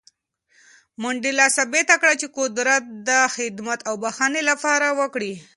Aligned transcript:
منډېلا 1.01 1.47
ثابته 1.57 1.95
کړه 2.01 2.13
چې 2.21 2.27
قدرت 2.39 2.83
د 3.07 3.09
خدمت 3.35 3.79
او 3.89 3.93
بښنې 4.03 4.41
لپاره 4.49 4.87
وي. 4.97 5.33